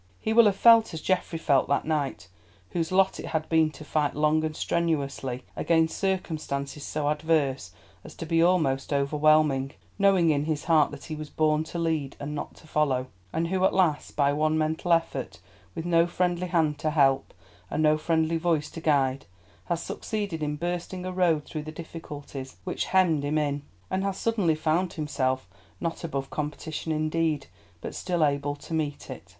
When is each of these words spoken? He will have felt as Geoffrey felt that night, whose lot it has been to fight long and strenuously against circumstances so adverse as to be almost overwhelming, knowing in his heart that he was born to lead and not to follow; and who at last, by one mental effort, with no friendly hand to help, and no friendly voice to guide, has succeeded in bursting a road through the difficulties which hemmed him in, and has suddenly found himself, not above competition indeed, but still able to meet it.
He 0.19 0.33
will 0.33 0.45
have 0.45 0.55
felt 0.55 0.95
as 0.95 1.01
Geoffrey 1.01 1.37
felt 1.37 1.67
that 1.67 1.85
night, 1.85 2.27
whose 2.71 2.91
lot 2.91 3.19
it 3.19 3.27
has 3.27 3.43
been 3.47 3.69
to 3.73 3.85
fight 3.85 4.15
long 4.15 4.43
and 4.43 4.55
strenuously 4.55 5.43
against 5.55 5.95
circumstances 5.99 6.83
so 6.83 7.07
adverse 7.07 7.71
as 8.03 8.15
to 8.15 8.25
be 8.25 8.41
almost 8.41 8.91
overwhelming, 8.91 9.73
knowing 9.99 10.31
in 10.31 10.45
his 10.45 10.63
heart 10.63 10.89
that 10.89 11.03
he 11.05 11.15
was 11.15 11.29
born 11.29 11.63
to 11.65 11.77
lead 11.77 12.15
and 12.19 12.33
not 12.33 12.55
to 12.55 12.65
follow; 12.67 13.09
and 13.31 13.49
who 13.49 13.63
at 13.63 13.75
last, 13.75 14.15
by 14.15 14.33
one 14.33 14.57
mental 14.57 14.91
effort, 14.91 15.39
with 15.75 15.85
no 15.85 16.07
friendly 16.07 16.47
hand 16.47 16.79
to 16.79 16.89
help, 16.89 17.31
and 17.69 17.83
no 17.83 17.95
friendly 17.95 18.37
voice 18.37 18.71
to 18.71 18.81
guide, 18.81 19.27
has 19.65 19.83
succeeded 19.83 20.41
in 20.41 20.55
bursting 20.55 21.05
a 21.05 21.11
road 21.11 21.45
through 21.45 21.61
the 21.61 21.71
difficulties 21.71 22.57
which 22.63 22.85
hemmed 22.85 23.23
him 23.23 23.37
in, 23.37 23.61
and 23.91 24.03
has 24.03 24.17
suddenly 24.17 24.55
found 24.55 24.93
himself, 24.93 25.47
not 25.79 26.03
above 26.03 26.31
competition 26.31 26.91
indeed, 26.91 27.45
but 27.81 27.93
still 27.93 28.25
able 28.25 28.55
to 28.55 28.73
meet 28.73 29.07
it. 29.07 29.29